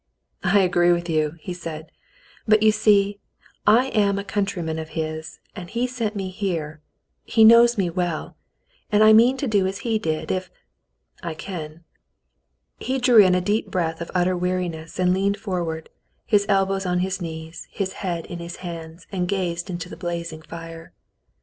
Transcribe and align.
"I 0.43 0.61
agree 0.61 0.91
with 0.91 1.11
you," 1.11 1.35
he 1.41 1.53
said. 1.53 1.91
"But 2.47 2.63
you 2.63 2.71
see, 2.71 3.19
I 3.67 3.89
am 3.89 4.17
a 4.17 4.23
countryman 4.23 4.79
of 4.79 4.89
his, 4.97 5.37
and 5.55 5.69
he 5.69 5.85
sent 5.85 6.15
me 6.15 6.31
here— 6.31 6.81
he 7.23 7.43
knows 7.43 7.77
me 7.77 7.87
well— 7.91 8.35
and 8.91 9.03
I 9.03 9.13
mean 9.13 9.37
to 9.37 9.47
do 9.47 9.67
as 9.67 9.81
he 9.85 9.99
did, 9.99 10.31
if— 10.31 10.49
I 11.31 11.35
can." 11.35 11.83
He 12.79 12.97
drew 12.97 13.21
in 13.23 13.35
a 13.35 13.41
deep 13.41 13.69
breath 13.69 14.01
of 14.01 14.09
utter 14.15 14.35
weariness, 14.35 14.97
and 14.97 15.13
leaned 15.13 15.37
forward, 15.37 15.89
his 16.25 16.47
elbows 16.49 16.87
on 16.87 17.01
his 17.01 17.21
knees, 17.21 17.67
his 17.69 17.93
head 18.01 18.25
in 18.25 18.39
his 18.39 18.55
hands, 18.65 19.05
and 19.11 19.27
gazed 19.27 19.69
into 19.69 19.87
the 19.87 19.95
blazing 19.97 20.41
fire. 20.41 20.93